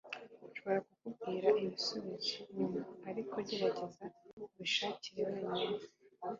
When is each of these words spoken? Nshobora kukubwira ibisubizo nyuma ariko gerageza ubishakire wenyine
Nshobora 0.49 0.79
kukubwira 0.89 1.47
ibisubizo 1.63 2.37
nyuma 2.55 2.79
ariko 3.09 3.35
gerageza 3.49 4.03
ubishakire 4.43 5.21
wenyine 5.31 5.79